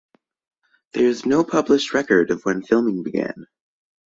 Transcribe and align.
There 0.93 1.05
is 1.05 1.27
no 1.27 1.43
published 1.43 1.93
record 1.93 2.31
of 2.31 2.43
when 2.43 2.63
filming 2.63 3.03
began. 3.03 3.45